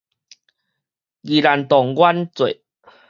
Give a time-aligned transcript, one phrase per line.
[1.21, 2.61] 宜蘭童玩節